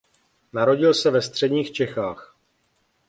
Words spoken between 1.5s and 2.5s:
Čechách.